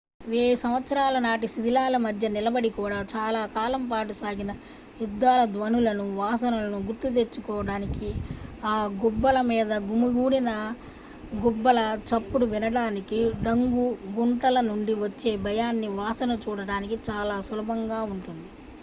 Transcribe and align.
వేయి 0.21 0.53
సంవత్సరాల 0.61 1.17
నాటి 1.19 1.47
శిథిలాల 1.47 1.95
మధ్య 1.97 2.27
నిలబడి 2.27 2.69
కూడా 2.77 2.99
చాలా 3.11 3.41
కాలం 3.55 3.83
పాటు 3.89 4.13
సాగిన 4.19 4.51
యుద్ధాల 5.01 5.41
ధ్వనులను 5.51 6.05
వాసనలను 6.15 6.79
గుర్తు 6.87 7.09
తెచ్చుకోవడానికి 7.15 8.09
ఆ 8.65 8.73
గుబ్బల 8.97 9.41
మీద 9.49 9.71
గుమికూడిన 9.85 10.51
గుబ్బల 11.41 11.79
చప్పుడు 12.09 12.47
వినటానికి 12.47 13.19
డంగు 13.43 13.85
గుంటల 14.15 14.59
నుండి 14.67 14.95
వచ్చే 14.99 15.33
భయాన్ని 15.43 15.91
వాసన 15.99 16.39
చూడటానికి 16.45 16.97
చాలా 17.09 17.37
సులభంగా 17.41 18.01
ఉంటుంది 18.11 18.49